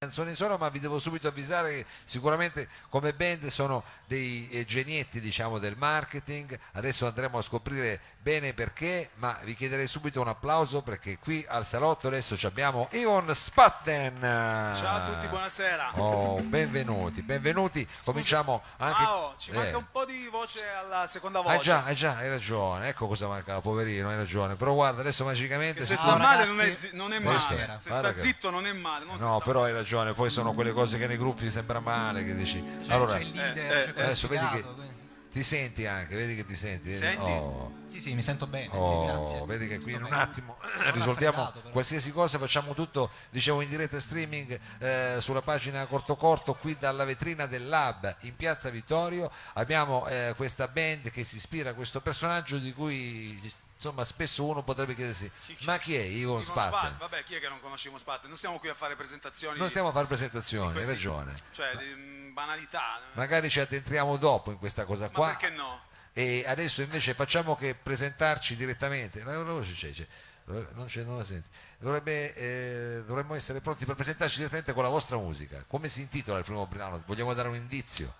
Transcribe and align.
canzoni 0.00 0.36
sono, 0.36 0.56
ma 0.58 0.68
vi 0.68 0.78
devo 0.78 1.00
subito 1.00 1.26
avvisare 1.26 1.70
che 1.70 1.86
sicuramente 2.04 2.68
come 2.88 3.14
band 3.14 3.46
sono 3.46 3.82
dei 4.06 4.48
eh, 4.48 4.64
genietti 4.64 5.20
diciamo 5.20 5.58
del 5.58 5.74
marketing. 5.76 6.56
Adesso 6.74 7.04
andremo 7.04 7.38
a 7.38 7.42
scoprire 7.42 8.00
bene 8.20 8.54
perché, 8.54 9.10
ma 9.16 9.36
vi 9.42 9.56
chiederei 9.56 9.88
subito 9.88 10.20
un 10.20 10.28
applauso 10.28 10.82
perché 10.82 11.18
qui 11.18 11.44
al 11.48 11.66
salotto 11.66 12.06
adesso 12.06 12.36
ci 12.36 12.46
abbiamo 12.46 12.86
Ivon 12.92 13.34
Spatten. 13.34 14.20
Ciao 14.20 15.02
a 15.02 15.10
tutti, 15.10 15.26
buonasera. 15.26 15.90
Oh, 15.96 16.38
benvenuti, 16.42 17.22
benvenuti. 17.22 17.84
Cominciamo 18.04 18.62
anche 18.76 19.02
Mao, 19.02 19.34
ci 19.36 19.50
manca 19.50 19.70
eh. 19.70 19.74
un 19.74 19.86
po' 19.90 20.04
di 20.04 20.28
voce 20.30 20.60
alla 20.80 21.08
seconda 21.08 21.40
Ah 21.40 21.42
voce. 21.42 21.60
già, 21.62 21.84
ah, 21.84 21.92
già, 21.92 22.16
hai 22.18 22.28
ragione, 22.28 22.86
ecco 22.86 23.08
cosa 23.08 23.26
manca, 23.26 23.60
poverino, 23.60 24.10
hai 24.10 24.16
ragione. 24.16 24.54
Però 24.54 24.74
guarda, 24.74 25.00
adesso 25.00 25.24
magicamente 25.24 25.80
Che 25.80 25.86
se 25.86 25.96
sta 25.96 26.16
male 26.16 26.44
non 26.44 26.60
è, 26.60 26.72
non 26.92 27.12
è 27.12 27.18
male. 27.18 27.78
Se 27.80 27.90
sta 27.90 28.16
zitto 28.16 28.50
non 28.50 28.64
è 28.64 28.72
male. 28.72 29.04
No, 29.04 29.16
sta 29.16 29.38
però 29.40 29.64
hai 29.64 29.72
ragione, 29.72 29.86
poi 30.14 30.30
sono 30.30 30.52
quelle 30.52 30.72
cose 30.72 30.98
che 30.98 31.06
nei 31.06 31.16
gruppi 31.16 31.50
sembra 31.50 31.80
male, 31.80 32.24
che 32.24 32.34
dici. 32.34 32.62
C'è, 32.82 32.92
Allora, 32.92 33.14
c'è 33.14 33.20
il 33.20 33.30
leader, 33.30 33.72
eh, 33.72 33.84
c'è 33.84 33.98
eh, 34.00 34.02
adesso 34.04 34.28
vedi 34.28 34.46
che 34.48 34.62
quindi- 34.62 34.96
ti 35.30 35.42
senti 35.42 35.84
anche, 35.86 36.16
vedi 36.16 36.34
che 36.34 36.44
ti 36.46 36.56
senti. 36.56 36.94
Senti? 36.94 37.30
Oh, 37.30 37.72
Sì, 37.84 38.00
sì, 38.00 38.14
mi 38.14 38.22
sento 38.22 38.46
bene, 38.46 38.70
oh, 38.72 39.00
sì, 39.00 39.12
grazie. 39.12 39.46
vedi 39.46 39.68
che 39.68 39.78
qui 39.78 39.92
in 39.92 40.02
un 40.02 40.08
bene. 40.08 40.22
attimo 40.22 40.56
Sono 40.76 40.90
risolviamo 40.92 41.52
qualsiasi 41.70 42.12
cosa, 42.12 42.38
facciamo 42.38 42.72
tutto, 42.74 43.10
dicevo, 43.30 43.60
in 43.60 43.68
diretta 43.68 44.00
streaming 44.00 44.58
eh, 44.78 45.16
sulla 45.20 45.42
pagina 45.42 45.84
Corto 45.86 46.16
Corto 46.16 46.54
qui 46.54 46.76
dalla 46.78 47.04
vetrina 47.04 47.44
del 47.46 47.68
Lab 47.68 48.16
in 48.20 48.34
Piazza 48.36 48.70
Vittorio. 48.70 49.30
Abbiamo 49.54 50.06
eh, 50.08 50.32
questa 50.34 50.66
band 50.66 51.10
che 51.10 51.22
si 51.24 51.36
ispira 51.36 51.70
a 51.70 51.74
questo 51.74 52.00
personaggio 52.00 52.56
di 52.58 52.72
cui 52.72 53.38
insomma 53.78 54.02
spesso 54.02 54.44
uno 54.44 54.64
potrebbe 54.64 54.96
chiedersi 54.96 55.30
Chi- 55.44 55.54
chi- 55.54 55.64
ma 55.66 55.78
chi 55.78 55.94
è 55.96 56.00
Ivo 56.00 56.42
Spatten? 56.42 56.68
Spatten. 56.72 56.98
Vabbè, 56.98 57.22
chi 57.22 57.34
è 57.34 57.40
che 57.40 57.48
non 57.48 57.60
conosce 57.60 57.86
Ivan 57.88 58.00
Spatten? 58.00 58.28
Non 58.28 58.36
stiamo 58.36 58.58
qui 58.58 58.68
a 58.68 58.74
fare 58.74 58.96
presentazioni. 58.96 59.56
Non 59.58 59.68
stiamo 59.68 59.88
a 59.88 59.92
fare 59.92 60.06
presentazioni, 60.06 60.66
hai 60.68 60.72
questi- 60.74 60.92
ragione. 60.92 61.34
Cioè, 61.52 61.76
di 61.76 61.84
mm, 61.86 62.32
banalità. 62.32 63.00
Magari 63.12 63.48
ci 63.48 63.60
addentriamo 63.60 64.16
dopo 64.16 64.50
in 64.50 64.58
questa 64.58 64.84
cosa 64.84 65.04
Ma 65.06 65.10
qua. 65.12 65.26
perché 65.28 65.50
no? 65.50 65.86
E 66.12 66.44
adesso 66.46 66.82
invece 66.82 67.14
facciamo 67.14 67.54
che 67.56 67.76
presentarci 67.76 68.56
direttamente. 68.56 69.22
La 69.22 69.40
voce 69.44 69.72
c'è, 69.74 69.90
c'è. 69.92 70.06
Dovrebbe- 70.44 70.72
Non, 70.74 70.86
c'è, 70.86 71.02
non 71.04 71.18
la 71.18 71.24
senti. 71.24 71.48
Dovrebbe, 71.78 72.34
eh, 72.34 73.04
dovremmo 73.06 73.34
essere 73.34 73.60
pronti 73.60 73.84
per 73.84 73.94
presentarci 73.94 74.38
direttamente 74.38 74.72
con 74.72 74.82
la 74.82 74.88
vostra 74.88 75.16
musica. 75.16 75.62
Come 75.68 75.88
si 75.88 76.00
intitola 76.00 76.38
il 76.38 76.44
primo 76.44 76.66
brano? 76.66 77.00
Vogliamo 77.06 77.32
dare 77.34 77.48
un 77.48 77.54
indizio? 77.54 78.12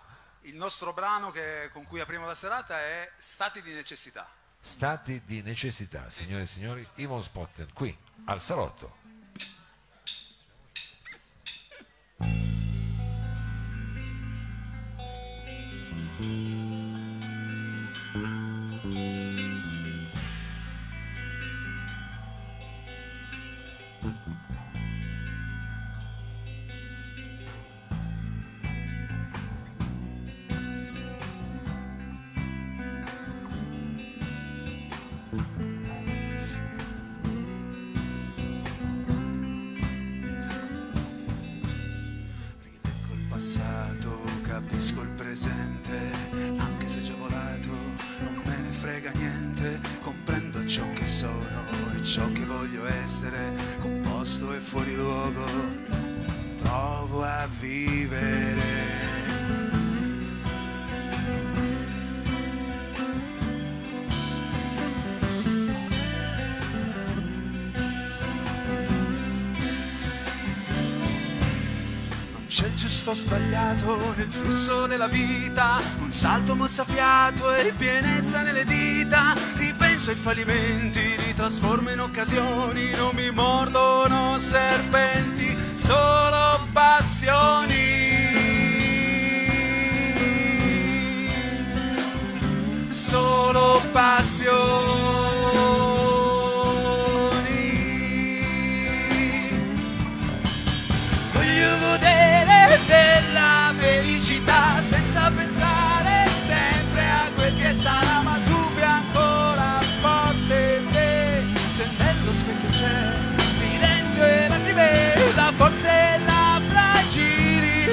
Il 0.42 0.54
nostro 0.54 0.92
brano 0.92 1.32
che- 1.32 1.68
con 1.72 1.84
cui 1.86 1.98
apriamo 2.00 2.26
la 2.26 2.34
serata 2.36 2.78
è 2.80 3.10
Stati 3.18 3.60
di 3.62 3.72
necessità. 3.72 4.28
Stati 4.60 5.22
di 5.24 5.42
necessità, 5.42 6.10
signore 6.10 6.42
e 6.42 6.46
signori, 6.46 6.86
Ivon 6.96 7.22
Spotten 7.22 7.68
qui 7.72 7.96
al 8.24 8.40
salotto. 8.40 8.96
Rileggo 18.90 19.27
c'è 73.08 73.14
il 73.14 73.14
giusto 73.14 73.14
o 73.14 73.14
sbagliato 73.14 74.14
nel 74.16 74.30
flusso 74.30 74.86
della 74.86 75.08
vita, 75.08 75.80
un 76.00 76.12
salto 76.12 76.54
mozzafiato 76.54 77.52
e 77.54 77.72
pienezza 77.76 78.42
nelle 78.42 78.64
dita. 78.64 79.34
Ripenso 79.56 80.10
ai 80.10 80.16
fallimenti, 80.16 81.00
li 81.24 81.34
trasformo 81.34 81.90
in 81.90 82.00
occasioni, 82.00 82.90
non 82.96 83.14
mi 83.14 83.30
mordono 83.30 84.38
serpenti, 84.38 85.56
solo 85.74 86.66
passioni. 86.72 87.76
Solo 92.88 93.82
passioni. 93.92 95.27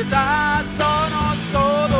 Fragilità 0.06 0.64
sono 0.64 1.36
solo. 1.36 1.98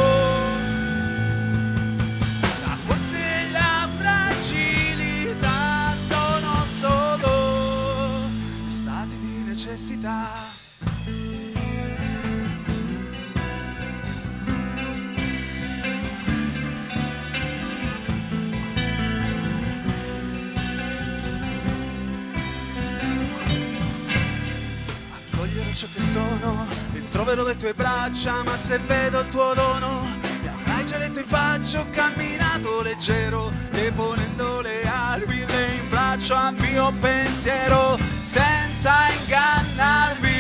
La 2.64 2.76
forza 2.78 3.18
e 3.18 3.52
la 3.52 3.90
fragilità 3.98 5.96
sono 6.08 6.66
solo 6.66 8.30
stati 8.68 9.20
di 9.20 9.44
necessità. 9.44 10.54
accogliere 25.46 25.74
ciò 25.74 25.88
che 25.94 26.02
sono 26.02 26.65
troverò 27.16 27.44
le 27.44 27.56
tue 27.56 27.74
braccia 27.74 28.44
ma 28.44 28.58
se 28.58 28.78
vedo 28.78 29.22
il 29.22 29.30
tuo 29.30 29.54
dono 29.54 30.02
mi 30.42 30.48
avrai 30.50 30.86
già 30.86 30.98
letto 30.98 31.20
in 31.20 31.26
faccia 31.26 31.80
ho 31.80 31.90
camminato 31.90 32.82
leggero 32.82 33.54
deponendo 33.72 34.60
le 34.60 34.84
armi 34.84 35.40
in 35.40 35.88
braccio 35.88 36.36
al 36.36 36.56
mio 36.56 36.92
pensiero 37.00 37.98
senza 38.22 38.92
ingannarmi. 39.18 40.34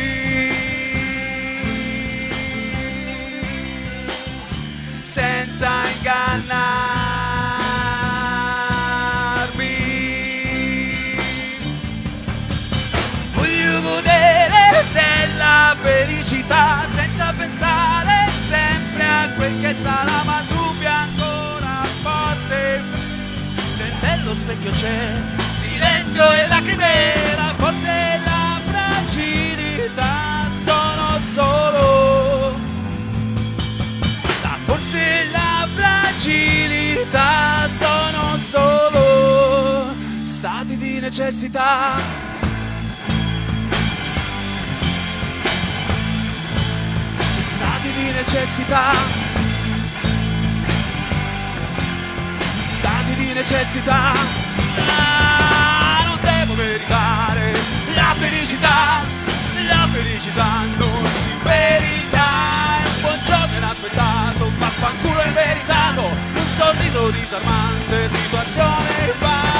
Senza 4.99 5.69
ingannarmi 5.95 7.04
felicità 16.45 16.85
senza 16.93 17.33
pensare 17.33 18.29
sempre 18.47 19.03
a 19.03 19.29
quel 19.35 19.61
che 19.61 19.73
sarà, 19.73 20.23
ma 20.25 20.41
dubbi 20.47 20.85
ancora 20.85 21.83
forte. 22.01 22.81
Se 23.75 23.91
nello 24.01 24.33
specchio 24.33 24.71
c'è 24.71 25.13
silenzio 25.59 26.31
e 26.31 26.47
lacrime, 26.47 27.35
la 27.35 27.53
forza 27.57 27.87
e 27.87 28.19
la 28.23 28.61
fragilità 28.69 30.49
sono 30.63 31.19
solo. 31.33 32.55
La 34.41 34.57
forza 34.63 34.97
e 34.97 35.29
la 35.31 35.67
fragilità 35.75 37.67
sono 37.67 38.37
solo 38.37 39.93
stati 40.23 40.77
di 40.77 40.99
necessità. 40.99 42.34
di 47.95 48.11
necessità. 48.11 48.91
Stati 52.65 53.15
di 53.15 53.33
necessità. 53.33 54.13
Ah, 54.97 56.03
non 56.05 56.19
devo 56.21 56.53
meritare 56.55 57.53
la 57.95 58.13
felicità. 58.17 59.01
La 59.67 59.87
felicità 59.91 60.49
non 60.77 61.05
si 61.09 61.33
merita. 61.43 62.27
Un 62.83 63.01
buon 63.01 63.19
gioco 63.23 63.55
inaspettato, 63.55 64.51
ma 64.57 64.67
fanculo 64.67 65.19
è 65.21 65.29
meritato. 65.29 66.03
Un 66.03 66.47
sorriso 66.47 67.09
disarmante, 67.11 68.09
situazione 68.09 69.05
ripara. 69.05 69.54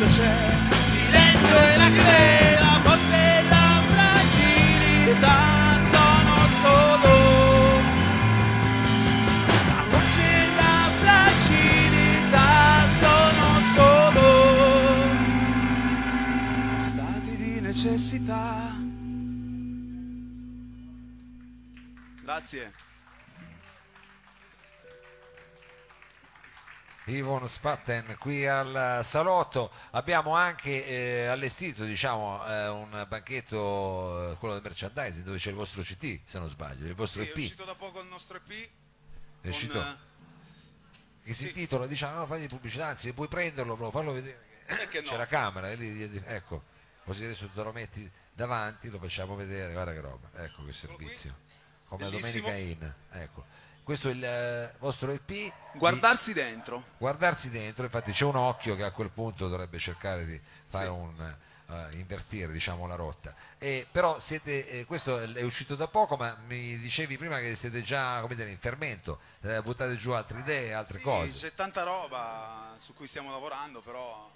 Specchio 0.00 0.06
c'è 0.06 0.34
silenzio 0.86 1.58
e 1.58 1.76
la 1.76 1.90
creda, 1.90 2.80
forse 2.82 3.42
la 3.48 3.82
fragilità 3.92 5.78
sono 5.92 6.48
solo. 6.62 7.12
Forse 9.90 10.26
la 10.56 10.78
fragilità 11.02 12.50
sono 12.86 13.60
solo 13.74 14.28
stati 16.76 17.36
di 17.36 17.60
necessità. 17.60 18.78
Grazie. 22.22 22.89
Yvonne 27.06 27.48
Spatten 27.48 28.16
qui 28.18 28.46
al 28.46 29.00
salotto 29.02 29.72
abbiamo 29.92 30.34
anche 30.34 30.86
eh, 30.86 31.26
allestito 31.26 31.84
diciamo 31.84 32.46
eh, 32.46 32.68
un 32.68 33.06
banchetto 33.08 34.32
eh, 34.32 34.36
quello 34.36 34.54
del 34.54 34.62
merchandising 34.62 35.24
dove 35.24 35.38
c'è 35.38 35.48
il 35.50 35.56
vostro 35.56 35.82
CD 35.82 36.20
se 36.24 36.38
non 36.38 36.48
sbaglio 36.48 36.86
il 36.86 36.94
vostro 36.94 37.22
Sì, 37.22 37.28
è 37.28 37.30
EP 37.30 37.36
uscito 37.36 37.64
da 37.64 37.74
poco 37.74 38.00
il 38.00 38.06
nostro 38.08 38.36
EP. 38.36 38.68
è 39.40 39.48
uscito 39.48 39.78
con, 39.78 39.82
eh, 39.88 41.24
che 41.24 41.32
si 41.34 41.46
sì. 41.46 41.52
titola 41.52 41.86
diciamo 41.86 42.18
no, 42.18 42.26
fagli 42.26 42.46
pubblicità 42.46 42.86
anzi 42.88 43.12
puoi 43.12 43.28
prenderlo 43.28 43.76
però 43.76 43.90
fallo 43.90 44.12
vedere 44.12 44.48
che 44.88 45.02
c'è 45.02 45.10
no? 45.12 45.16
la 45.16 45.26
camera 45.26 45.70
e 45.70 45.76
lì, 45.76 46.22
ecco 46.26 46.62
così 47.04 47.24
adesso 47.24 47.48
te 47.52 47.62
lo 47.62 47.72
metti 47.72 48.08
davanti 48.32 48.88
lo 48.90 48.98
facciamo 48.98 49.34
vedere 49.34 49.72
guarda 49.72 49.92
che 49.92 50.00
roba 50.00 50.28
ecco 50.36 50.64
che 50.64 50.72
servizio 50.72 51.34
come 51.88 52.04
la 52.04 52.10
Bellissimo. 52.10 52.46
domenica 52.46 52.84
in 52.84 52.94
ecco 53.20 53.44
questo 53.90 54.08
è 54.08 54.12
il 54.12 54.24
eh, 54.24 54.72
vostro 54.78 55.10
EP 55.10 55.26
di- 55.26 55.52
Guardarsi 55.72 56.32
dentro. 56.32 56.84
guardarsi 56.96 57.50
dentro, 57.50 57.82
infatti 57.82 58.12
c'è 58.12 58.24
un 58.24 58.36
occhio 58.36 58.76
che 58.76 58.84
a 58.84 58.92
quel 58.92 59.10
punto 59.10 59.48
dovrebbe 59.48 59.78
cercare 59.80 60.24
di 60.24 60.40
fare 60.66 60.84
Sì. 60.84 60.90
un 60.92 61.36
eh, 61.70 61.96
invertire 61.96 62.52
diciamo 62.52 62.86
la 62.86 62.94
rotta. 62.94 63.34
E, 63.58 63.84
però 63.90 64.20
siete, 64.20 64.68
eh, 64.68 64.84
questo 64.84 65.18
è 65.20 65.42
uscito 65.42 65.74
da 65.74 65.88
poco, 65.88 66.14
ma 66.16 66.36
mi 66.46 66.78
dicevi 66.78 67.16
prima 67.18 67.40
che 67.40 67.56
siete 67.56 67.82
già 67.82 68.20
come 68.20 68.36
dire, 68.36 68.48
in 68.50 68.58
fermento, 68.60 69.18
eh, 69.40 69.60
buttate 69.60 69.96
giù 69.96 70.12
altre 70.12 70.38
idee, 70.38 70.72
altre 70.72 70.98
Sì, 70.98 71.04
cose. 71.04 71.32
c'è 71.48 71.52
tanta 71.54 71.82
roba 71.82 72.72
su 72.78 72.94
cui 72.94 73.08
stiamo 73.08 73.30
lavorando, 73.32 73.80
però 73.80 74.30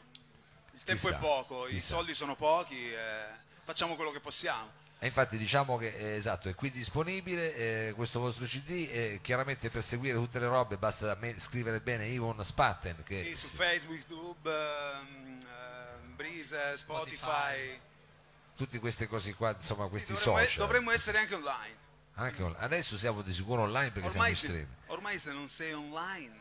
il 0.73 0.83
tempo 0.83 1.06
Chissà, 1.06 1.17
è 1.17 1.21
poco, 1.21 1.69
i 1.69 1.75
chissà. 1.75 1.95
soldi 1.95 2.12
sono 2.12 2.35
pochi, 2.35 2.93
e 2.93 3.27
facciamo 3.62 3.95
quello 3.95 4.11
che 4.11 4.19
possiamo. 4.21 4.83
E 5.05 5.09
infatti 5.09 5.37
diciamo 5.37 5.77
che 5.77 5.89
eh, 5.89 6.15
esatto, 6.15 6.49
è 6.49 6.55
qui 6.55 6.71
disponibile 6.71 7.55
eh, 7.89 7.93
questo 7.93 8.21
vostro 8.21 8.47
CD 8.47 8.89
e 8.91 9.19
chiaramente 9.21 9.69
per 9.69 9.83
seguire 9.83 10.17
tutte 10.17 10.39
le 10.39 10.47
robe 10.47 10.79
basta 10.79 11.15
me- 11.21 11.39
scrivere 11.39 11.81
bene 11.83 12.06
Yvonne 12.06 12.43
Spatten 12.43 13.03
che 13.05 13.23
Sì, 13.23 13.37
su 13.37 13.49
Facebook, 13.55 13.99
YouTube, 13.99 14.51
ehm, 14.51 15.39
ehm, 15.43 16.17
Breeze, 16.17 16.75
Spotify. 16.79 17.79
tutte 18.56 18.79
queste 18.79 19.06
cose 19.06 19.35
qua, 19.35 19.53
insomma 19.55 19.89
questi 19.89 20.15
Dovremmo, 20.15 20.39
e- 20.39 20.45
social. 20.47 20.67
dovremmo 20.67 20.91
essere 20.91 21.19
anche 21.19 21.35
online. 21.35 21.77
Anche 22.15 22.43
on- 22.43 22.56
adesso 22.59 22.97
siamo 22.97 23.21
di 23.21 23.33
sicuro 23.35 23.61
online 23.65 23.91
perché 23.91 24.09
Ormai 24.09 24.35
siamo 24.35 24.55
se, 24.55 24.61
in 24.61 24.67
stream. 24.69 24.97
ormai 24.97 25.19
se 25.19 25.33
non 25.33 25.49
sei 25.51 25.73
online, 25.75 26.35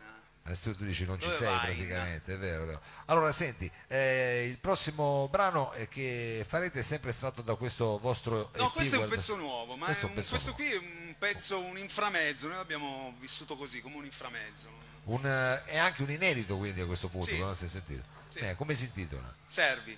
Adesso 0.45 0.75
tu 0.75 0.83
dici 0.83 1.05
non 1.05 1.19
ci 1.19 1.27
Dove 1.27 1.37
sei 1.37 1.47
vai? 1.47 1.65
praticamente, 1.73 2.33
è 2.33 2.37
vero, 2.37 2.63
è 2.63 2.65
vero. 2.65 2.81
Allora 3.05 3.31
senti, 3.31 3.71
eh, 3.87 4.45
il 4.49 4.57
prossimo 4.57 5.29
brano 5.29 5.71
eh, 5.73 5.87
che 5.87 6.45
farete 6.47 6.79
è 6.79 6.83
sempre 6.83 7.11
estratto 7.11 7.41
da 7.41 7.55
questo 7.55 7.97
vostro 7.99 8.51
No, 8.55 8.65
EP, 8.67 8.71
questo 8.73 8.95
è 8.95 8.97
un 8.99 9.05
guarda- 9.05 9.15
pezzo 9.15 9.35
nuovo, 9.37 9.75
ma 9.77 9.85
Questo 9.85 10.03
è 10.05 10.07
è 10.07 10.09
un 10.11 10.15
pezzo 10.15 10.29
questo 10.31 10.49
nuovo. 10.57 10.63
qui 10.63 10.73
è 10.73 10.77
un 10.77 11.15
pezzo, 11.17 11.59
un 11.59 11.77
inframezzo, 11.77 12.47
noi 12.47 12.57
l'abbiamo 12.57 13.15
vissuto 13.19 13.55
così, 13.55 13.79
come 13.79 13.95
un 13.95 14.03
inframezzo. 14.05 14.69
Un, 15.05 15.25
eh, 15.25 15.63
è 15.65 15.77
anche 15.77 16.01
un 16.03 16.11
inedito 16.11 16.57
quindi 16.57 16.81
a 16.81 16.85
questo 16.85 17.07
punto, 17.07 17.27
Sì. 17.27 17.39
non 17.39 17.55
si 17.55 17.63
è 17.65 17.67
sentito. 17.69 18.03
Sì. 18.27 18.39
Eh, 18.39 18.55
come 18.55 18.75
si 18.75 18.83
intitola? 18.85 19.33
Servi. 19.45 19.97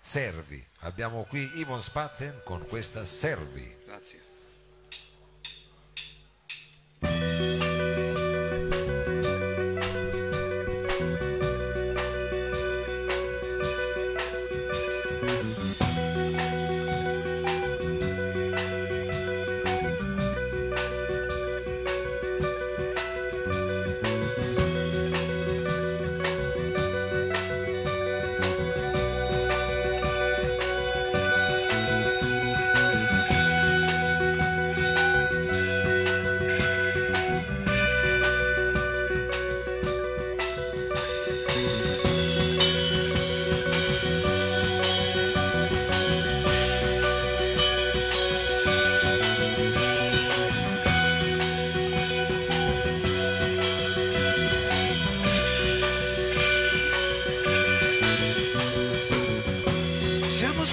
Servi. 0.00 0.62
Abbiamo 0.80 1.24
qui 1.24 1.40
Yvonne 1.56 1.80
Spatten 1.82 2.42
con 2.44 2.66
questa 2.68 3.04
Servi. 3.06 3.76
Grazie. 3.86 4.24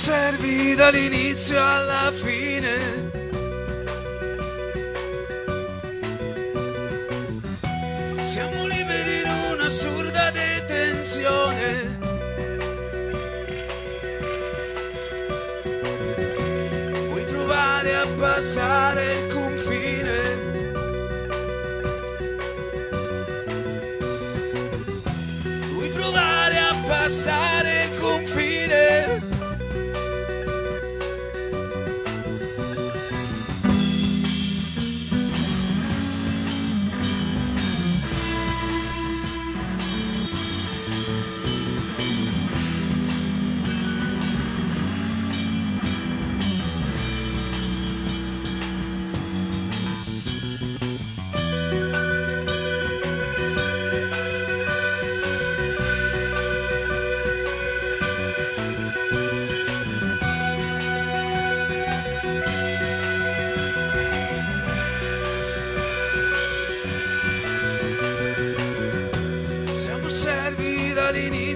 Siamo 0.04 0.20
servi 0.20 0.76
dall'inizio 0.76 1.64
alla 1.64 2.12
fine. 2.12 3.10
Siamo 8.19 8.68
liberi 8.68 9.22
in 9.22 9.52
un'assurda 9.54 10.30
detenzione. 10.31 12.00
Vuoi 17.07 17.24
provare 17.24 17.95
a 17.95 18.07
passare 18.18 19.14
il 19.14 19.32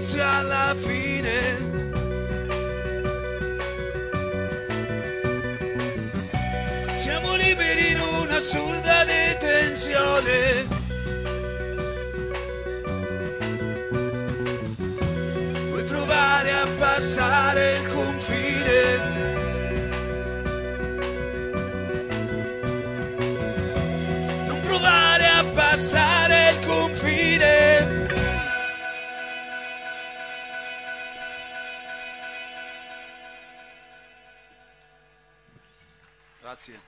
dall'inizio 0.08 0.22
alla 0.24 0.74
fine. 0.74 1.76
Siamo 6.94 7.36
liberi 7.36 7.90
in 7.90 8.00
un'assurda 8.00 9.04
detenzione. 9.04 10.66
Vuoi 15.68 15.82
provare 15.84 16.50
a 16.52 16.66
passare 16.76 17.76
il 17.76 17.86
confine? 17.92 19.16
Non 24.46 24.60
provare 24.60 25.26
Grazie. 36.58 36.80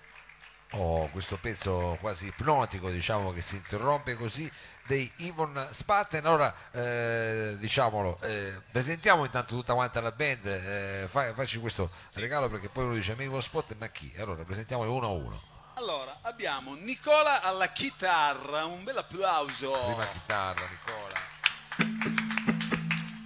Oh, 0.72 1.08
questo 1.10 1.36
pezzo 1.36 1.96
quasi 2.00 2.26
ipnotico, 2.26 2.90
diciamo, 2.90 3.32
che 3.32 3.40
si 3.40 3.54
interrompe 3.54 4.16
così 4.16 4.50
dei 4.86 5.08
Yvonne 5.18 5.68
Spatten. 5.70 6.26
Allora, 6.26 6.52
eh, 6.72 7.56
diciamolo, 7.56 8.18
eh, 8.22 8.60
presentiamo 8.72 9.24
intanto 9.24 9.54
tutta 9.54 9.74
quanta 9.74 10.00
la 10.00 10.10
band, 10.10 10.44
eh, 10.46 11.06
fa- 11.08 11.32
facci 11.34 11.58
questo 11.60 11.88
regalo 12.14 12.48
perché 12.48 12.68
poi 12.68 12.84
uno 12.84 12.94
dice, 12.94 13.14
ma 13.14 13.22
Yvonne 13.22 13.42
Spot, 13.42 13.76
ma 13.78 13.86
chi? 13.86 14.12
Allora, 14.18 14.42
presentiamoli 14.42 14.90
uno 14.90 15.06
a 15.06 15.10
uno. 15.10 15.40
Allora, 15.74 16.18
abbiamo 16.22 16.74
Nicola 16.74 17.40
alla 17.42 17.68
chitarra, 17.68 18.64
un 18.64 18.82
bel 18.82 18.98
applauso. 18.98 19.70
Prima 19.70 20.06
chitarra, 20.08 20.66
Nicola. 20.68 21.28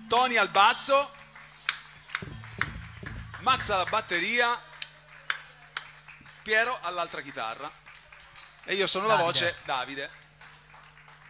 Tony 0.09 0.37
al 0.37 0.51
basso, 0.51 1.11
Max 3.41 3.71
alla 3.71 3.85
batteria, 3.85 4.73
Piero 6.45 6.79
all'altra 6.83 7.23
chitarra 7.23 7.73
e 8.65 8.75
io 8.75 8.87
sono 8.87 9.07
la 9.07 9.17
Davide. 9.17 9.27
voce 9.33 9.57
Davide. 9.65 10.11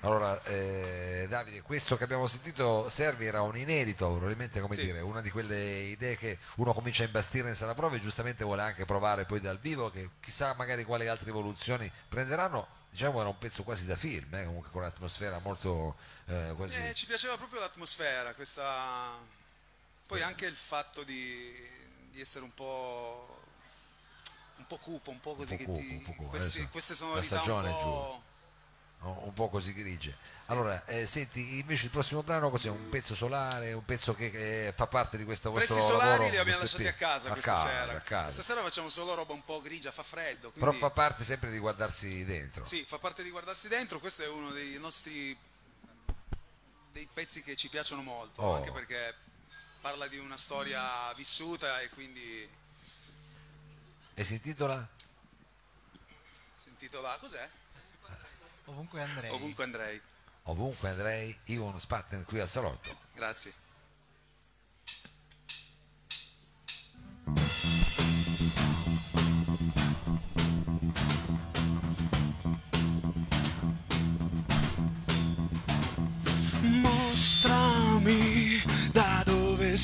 Allora, 0.01 0.43
eh, 0.43 1.27
Davide, 1.29 1.63
questo 1.63 1.97
che 1.97 2.03
abbiamo 2.03 2.27
sentito 2.27 2.89
Servi 2.89 3.25
era 3.25 3.41
un 3.43 3.57
inedito, 3.57 4.09
probabilmente 4.11 4.61
come 4.61 4.75
Sì. 4.75 4.83
dire, 4.83 5.01
una 5.01 5.21
di 5.21 5.31
quelle 5.31 5.57
idee 5.83 6.17
che 6.19 6.41
uno 6.57 6.75
comincia 6.75 7.05
a 7.05 7.07
imbastire 7.07 7.49
in 7.49 7.55
sala 7.55 7.75
prove 7.75 7.99
e 7.99 8.01
giustamente 8.01 8.43
vuole 8.43 8.63
anche 8.63 8.85
provare 8.87 9.25
poi 9.25 9.41
dal 9.41 9.61
vivo, 9.61 9.89
che 9.89 10.11
chissà 10.21 10.53
magari 10.55 10.83
quali 10.83 11.07
altre 11.07 11.31
evoluzioni 11.31 11.89
prenderanno. 12.09 12.67
Diciamo 12.91 13.21
era 13.21 13.29
un 13.29 13.39
pezzo 13.39 13.63
quasi 13.63 13.87
da 13.87 13.95
film, 13.95 14.35
eh, 14.35 14.45
comunque 14.47 14.71
con 14.73 14.83
un'atmosfera 14.83 15.39
molto 15.39 15.95
eh, 16.27 16.53
quasi... 16.57 16.75
Eh, 16.75 16.93
ci 16.93 17.07
piaceva 17.07 17.37
proprio 17.37 17.61
l'atmosfera, 17.61 18.35
questa... 18.35 19.17
poi 20.07 20.23
anche 20.23 20.47
il 20.47 20.57
fatto 20.57 21.05
di, 21.05 21.55
di 22.11 22.21
essere 22.21 22.43
un 22.43 22.53
po'... 22.53 23.43
un 24.57 24.67
po' 24.67 24.79
cupo, 24.79 25.11
un 25.11 25.21
po' 25.21 25.35
così 25.35 25.53
Un 25.53 25.59
po' 25.59 25.65
che 25.65 25.65
cupo, 25.65 25.79
ti- 25.81 25.95
un 26.11 26.17
po' 26.17 26.23
questi- 26.31 26.59
adesso 26.59 26.71
queste 26.71 26.95
sonorità 26.95 27.35
un 27.37 27.41
stagione 27.43 27.69
è 27.69 27.73
po'... 27.73 28.23
no? 29.01 29.21
un 29.25 29.33
po' 29.35 29.49
così 29.51 29.73
grigie. 29.75 30.17
Allora, 30.47 30.83
eh, 30.87 31.05
senti, 31.07 31.59
invece 31.59 31.85
il 31.85 31.91
prossimo 31.91 32.23
brano 32.23 32.49
cos'è? 32.51 32.71
Un 32.71 32.89
pezzo 32.89 33.15
solare, 33.15 33.73
un 33.75 33.85
pezzo 33.85 34.15
che 34.15 34.67
eh, 34.69 34.73
fa 34.73 34.87
parte 34.87 35.17
di 35.19 35.25
questo 35.25 35.51
vostro 35.51 35.75
Prezzi 35.75 35.87
solari 35.89 36.11
lavoro? 36.11 36.31
li 36.31 36.37
abbiamo 36.39 36.61
lasciati 36.61 36.87
a 36.87 36.93
casa 36.95 37.29
A 37.29 37.33
questa 37.33 37.53
casa, 37.53 37.69
sera. 37.69 38.01
casa. 38.01 38.23
Questa 38.25 38.43
sera 38.43 38.63
facciamo 38.63 38.89
solo 38.89 39.15
roba 39.15 39.33
un 39.35 39.45
po' 39.45 39.61
grigia, 39.61 39.91
fa 39.93 40.03
freddo. 40.03 40.51
Però 40.51 40.67
Quindi... 40.71 40.79
fa 40.81 40.91
parte 40.91 41.25
sempre 41.25 41.51
di 41.51 41.59
guardarsi 41.59 42.25
dentro. 42.25 42.65
Sì, 42.65 42.85
fa 42.87 42.99
parte 42.99 43.23
di 43.23 43.31
guardarsi 43.31 43.69
dentro, 43.69 43.99
questo 44.01 44.23
è 44.23 44.29
uno 44.29 44.51
dei 44.53 44.79
nostri 44.79 45.37
dei 46.93 47.09
pezzi 47.13 47.43
che 47.43 47.57
ci 47.57 47.69
piacciono 47.69 48.03
molto, 48.03 48.41
Oh. 48.41 48.55
anche 48.55 48.71
perché 48.71 49.15
parla 49.81 50.07
di 50.07 50.17
una 50.19 50.37
storia 50.37 51.13
vissuta 51.15 51.81
e 51.81 51.89
quindi 51.91 52.49
E 54.17 54.23
si 54.23 54.35
intitola? 54.35 54.89
si 56.57 56.69
intitola 56.69 57.17
cos'è? 57.19 57.49
Ovunque 58.67 59.03
andrei. 59.03 59.31
Ovunque 59.31 59.65
andrei. 59.65 60.01
Ovunque 60.45 60.89
andrei, 60.89 61.37
Ivon 61.47 61.81
Spatten 61.81 62.25
qui 62.25 62.39
al 62.39 62.49
salotto. 62.49 62.97
Grazie. 63.15 63.64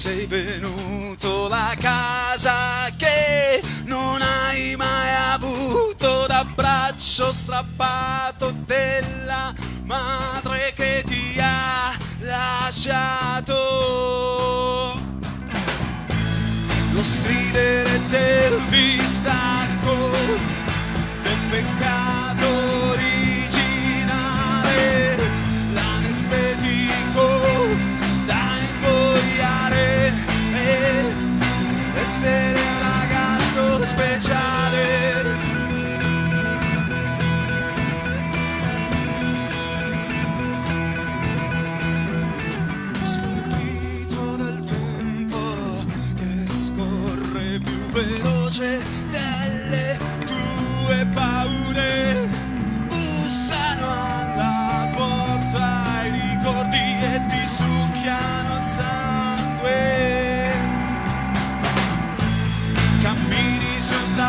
Sei 0.00 0.24
venuto, 0.24 1.46
la 1.48 1.76
casa 1.78 2.88
che 2.96 3.60
non 3.84 4.22
hai 4.22 4.74
mai 4.74 5.34
avuto, 5.34 6.24
d'abbraccio 6.26 7.30
strappato 7.30 8.54
della 8.64 9.52
madre 9.84 10.72
che 10.74 11.04
ti 11.04 11.38
ha 11.38 11.94
lasciato. 12.20 13.52
Lo 16.94 17.02
stridere 17.02 17.69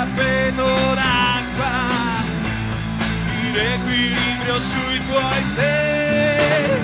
tappeto 0.01 0.65
d'acqua 0.95 2.23
in 3.43 3.55
equilibrio 3.55 4.57
sui 4.57 4.99
tuoi 5.05 5.43
se 5.43 6.79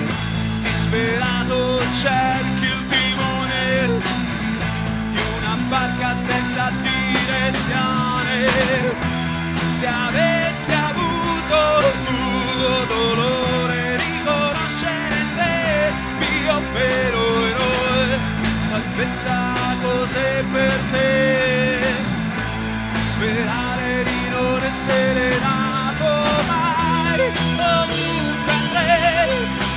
disperato 0.62 1.80
cerchi 2.00 2.64
il 2.64 2.86
timone 2.86 3.88
di 5.10 5.18
una 5.38 5.56
barca 5.68 6.14
senza 6.14 6.70
direzione. 6.80 8.36
Se 9.72 9.86
avessi 9.88 10.72
avuto 10.72 11.58
il 11.86 11.94
tuo 12.06 12.84
dolore 12.94 13.96
riconoscere 13.96 15.18
te 15.36 15.92
mio 16.18 16.60
vero 16.72 17.46
eroe 17.46 18.18
salvezza 18.60 19.54
cos'è 19.82 20.44
per 20.52 20.78
te 20.92 22.07
sperare 23.18 24.04
di 24.04 24.28
non 24.30 24.62
essere 24.62 25.40
nato 25.40 26.10
mai 26.46 27.20
ovunque 27.58 28.52
andrei 28.52 29.67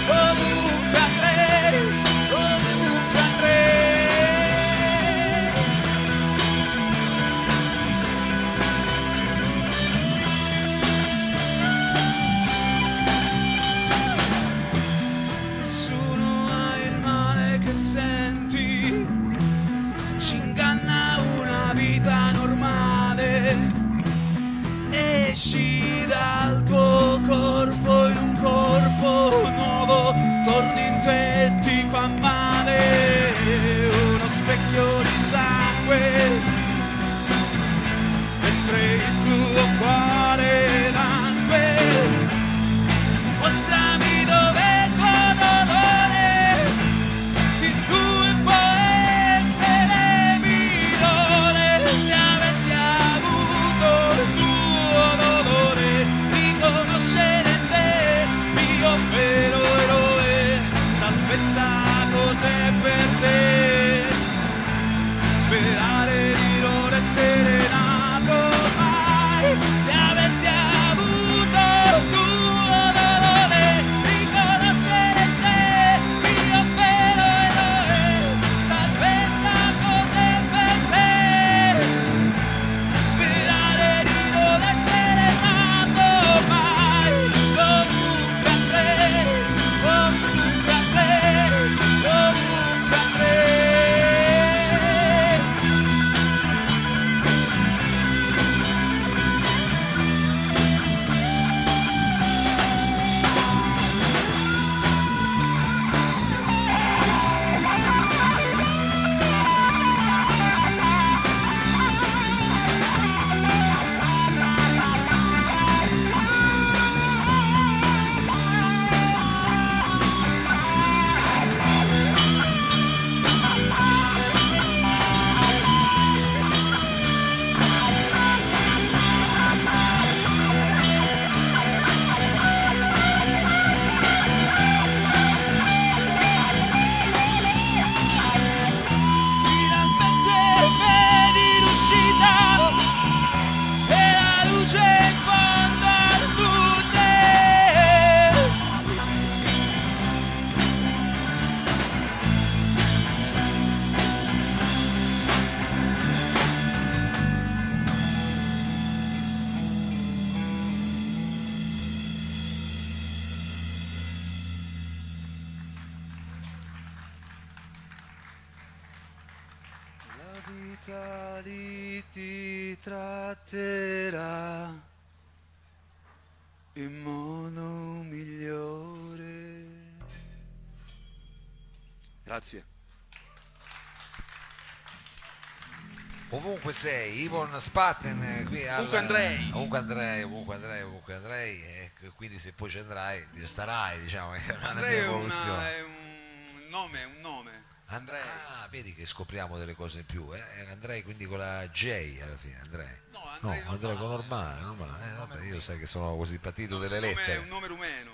Sei, 186.81 187.21
Ivon 187.21 187.61
Spatten 187.61 188.23
eh, 188.23 188.43
qui 188.45 188.67
al- 188.67 188.79
Ovunque 188.79 188.97
andrei. 188.97 189.49
Ovunque 189.53 189.77
andrei, 189.77 190.23
ovunque 190.23 190.55
andrei, 190.55 190.81
ovunque 190.81 191.13
andrei. 191.13 191.61
E 191.63 191.91
quindi 192.15 192.39
se 192.39 192.53
poi 192.53 192.71
ci 192.71 192.79
andrai, 192.79 193.23
starai, 193.43 193.99
diciamo, 194.01 194.33
è 194.33 194.41
una 194.57 194.69
Andrei 194.69 194.97
è, 194.97 195.07
una- 195.07 195.69
è 195.69 195.81
un 195.83 196.69
nome, 196.69 197.03
un 197.03 197.21
nome. 197.21 197.63
Andrei. 197.85 198.19
Ah, 198.21 198.67
vedi 198.71 198.95
che 198.95 199.05
scopriamo 199.05 199.59
delle 199.59 199.75
cose 199.75 199.99
in 199.99 200.05
più, 200.07 200.33
eh? 200.33 200.41
Andrei 200.71 201.03
quindi 201.03 201.25
con 201.27 201.37
la 201.37 201.67
J 201.67 202.19
alla 202.23 202.37
fine, 202.37 202.59
andrei. 202.65 202.99
No, 203.11 203.19
No, 203.41 203.49
andrei 203.51 203.63
andrei 203.67 203.95
con 203.97 204.09
normale. 204.09 204.61
normale. 204.61 205.05
Eh, 205.07 205.13
vabbè, 205.17 205.43
io 205.45 205.59
sai 205.61 205.77
che 205.77 205.85
sono 205.85 206.15
così 206.15 206.39
partito 206.39 206.79
delle 206.79 206.99
lettere. 206.99 207.37
un 207.39 207.47
nome 207.47 207.67
rumeno, 207.67 208.11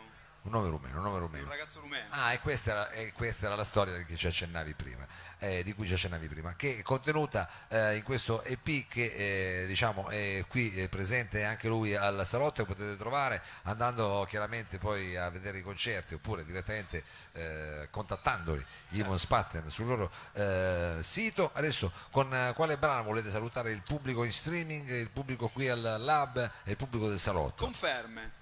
Un 0.47 0.53
nome 0.53 0.69
rumeno, 0.69 0.97
un 0.99 1.03
nome 1.03 1.15
un 1.15 1.21
rumeno. 1.23 1.49
ragazzo 1.49 1.81
rumeno. 1.81 2.05
Ah, 2.11 2.31
e 2.31 2.39
questa 2.39 2.71
era, 2.71 2.89
e 2.91 3.11
questa 3.11 3.47
era 3.47 3.55
la 3.55 3.65
storia 3.65 4.01
che 4.05 4.15
ci 4.15 4.27
accennavi 4.27 4.75
prima, 4.75 5.05
eh, 5.39 5.61
di 5.61 5.73
cui 5.73 5.85
ci 5.85 5.91
accennavi 5.91 6.25
prima, 6.29 6.55
che 6.55 6.77
è 6.77 6.81
contenuta 6.83 7.49
eh, 7.67 7.97
in 7.97 8.03
questo 8.03 8.41
EP 8.43 8.87
che 8.87 9.63
eh, 9.63 9.67
diciamo 9.67 10.07
è 10.07 10.45
qui 10.47 10.73
eh, 10.73 10.87
presente 10.87 11.43
anche 11.43 11.67
lui 11.67 11.95
al 11.95 12.25
salotto 12.25 12.61
e 12.61 12.65
potete 12.65 12.95
trovare 12.95 13.41
andando 13.63 14.25
chiaramente 14.29 14.77
poi 14.77 15.17
a 15.17 15.29
vedere 15.29 15.57
i 15.57 15.61
concerti 15.61 16.13
oppure 16.13 16.45
direttamente 16.45 17.03
eh, 17.33 17.89
contattandoli, 17.91 18.65
gli 18.87 18.99
Ivon 18.99 19.19
Spatten 19.19 19.69
sul 19.69 19.87
loro 19.87 20.09
eh, 20.31 20.99
sito. 21.01 21.51
Adesso 21.55 21.91
con 22.09 22.53
quale 22.55 22.77
brano 22.77 23.03
volete 23.03 23.29
salutare 23.31 23.71
il 23.71 23.81
pubblico 23.81 24.23
in 24.23 24.31
streaming, 24.31 24.89
il 24.91 25.09
pubblico 25.09 25.49
qui 25.49 25.67
al 25.67 25.97
lab 25.99 26.37
e 26.63 26.71
il 26.71 26.77
pubblico 26.77 27.09
del 27.09 27.19
salotto? 27.19 27.65
Conferme, 27.65 28.21
Con- 28.21 28.36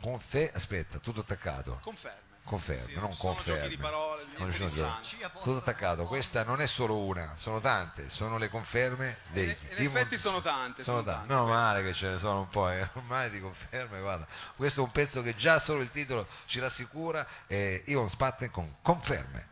confe- 0.00 0.50
aspetta, 0.52 0.98
tutto 0.98 1.20
attaccato. 1.20 1.78
conferme. 1.82 2.30
Conferme, 2.44 2.82
Sì, 2.82 2.94
non 2.94 3.12
sono 3.12 3.34
conferme. 3.34 3.60
giochi 3.62 3.76
di 3.76 3.80
parole, 3.80 4.24
Non 4.36 4.50
ci 4.52 4.66
sono. 4.68 4.98
Tutto 5.42 5.56
attaccato, 5.58 6.06
questa 6.06 6.42
non 6.42 6.60
è 6.60 6.66
solo 6.66 6.96
una, 6.98 7.34
sono 7.36 7.60
tante, 7.60 8.10
sono 8.10 8.36
le 8.36 8.48
conferme 8.48 9.18
dei 9.30 9.48
E- 9.48 9.58
e 9.76 9.84
in 9.84 9.86
effetti 9.86 10.18
sono 10.18 10.40
tante, 10.42 10.82
Sono 10.82 10.98
sono 10.98 11.08
tante. 11.12 11.28
tante 11.28 11.34
Meno 11.34 11.46
male 11.46 11.84
che 11.84 11.92
ce 11.92 12.08
ne 12.08 12.18
sono 12.18 12.40
un 12.40 12.48
po', 12.48 12.68
eh, 12.68 12.80
ormai 12.94 13.30
di 13.30 13.40
conferme, 13.40 14.00
guarda. 14.00 14.26
Questo 14.56 14.80
è 14.80 14.84
un 14.84 14.90
pezzo 14.90 15.22
che 15.22 15.36
già 15.36 15.60
solo 15.60 15.82
il 15.82 15.90
titolo 15.92 16.26
ci 16.46 16.58
rassicura, 16.58 17.24
è 17.46 17.80
Ion 17.86 18.08
Spatten 18.08 18.50
con 18.50 18.74
conferme. 18.82 19.50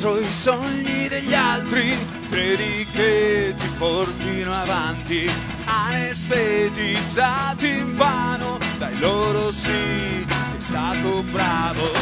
Dentro 0.00 0.18
i 0.18 0.32
sogni 0.32 1.08
degli 1.08 1.34
altri, 1.34 1.94
credi 2.30 2.86
che 2.90 3.54
ti 3.54 3.68
portino 3.76 4.50
avanti, 4.50 5.30
anestetizzati 5.66 7.68
in 7.68 7.94
vano 7.96 8.56
dai 8.78 8.98
loro 8.98 9.50
sì, 9.50 10.26
sei 10.46 10.60
stato 10.60 11.22
bravo. 11.30 11.92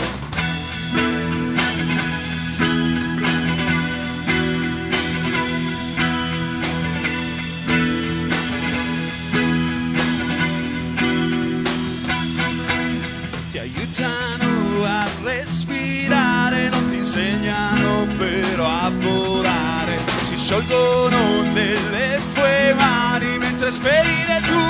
Sciolgono 20.48 21.42
nelle 21.52 22.22
tue 22.32 22.72
mani 22.72 23.36
mentre 23.36 23.70
speri 23.70 24.24
nel 24.26 24.42
tuo 24.44 24.67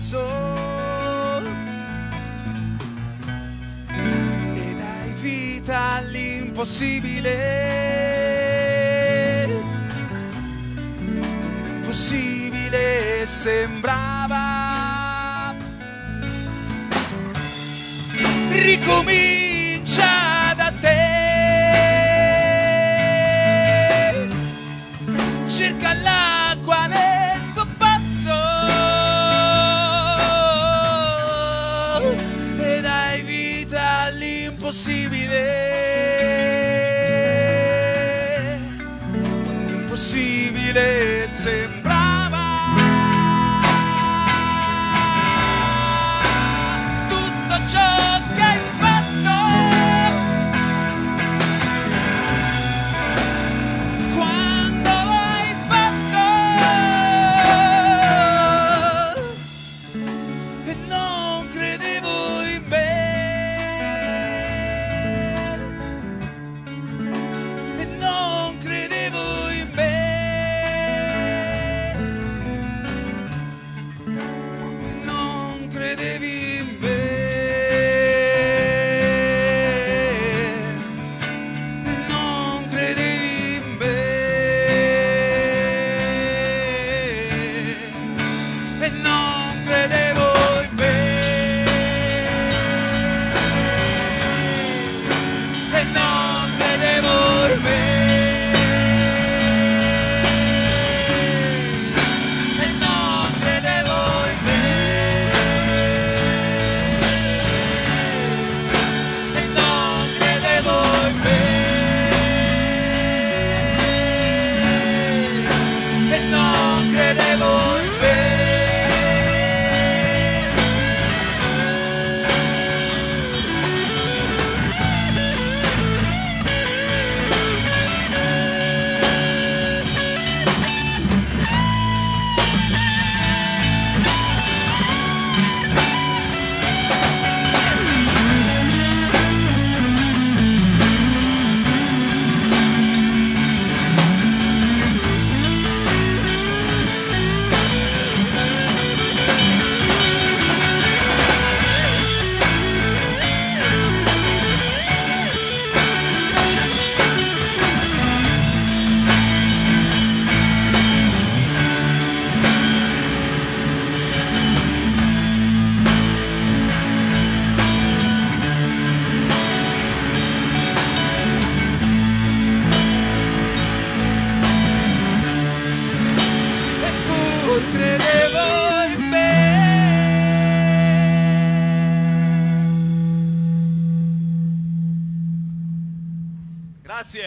pranzo 0.00 1.42
e 4.54 4.74
dai 4.74 5.12
vita 5.14 5.96
all'impossibile. 5.96 7.36
Impossibile 11.82 13.26
sembrava 13.26 14.38
ricomincia 18.50 20.29
imposible 34.70 35.19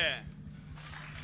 grazie. 0.03 0.25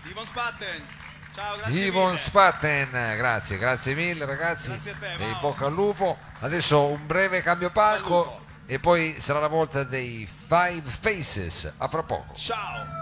Ivon 0.09 0.25
Spatten. 0.25 0.87
Ciao, 1.33 1.57
grazie 1.57 1.85
Ivon 1.85 2.17
Spatten, 2.17 2.89
grazie, 2.91 3.57
grazie 3.57 3.93
mille 3.93 4.25
ragazzi. 4.25 4.69
Grazie 4.69 4.91
a 4.91 4.95
te. 4.95 5.15
Mao. 5.17 5.27
E 5.27 5.31
in 5.31 5.37
bocca 5.39 5.65
al 5.65 5.73
lupo. 5.73 6.17
Adesso 6.39 6.85
un 6.85 7.05
breve 7.05 7.41
cambio 7.41 7.71
palco 7.71 8.45
e 8.65 8.79
poi 8.79 9.19
sarà 9.19 9.39
la 9.39 9.47
volta 9.47 9.83
dei 9.83 10.27
Five 10.47 10.83
Faces. 10.99 11.73
A 11.77 11.87
fra 11.87 12.03
poco. 12.03 12.33
Ciao. 12.35 12.98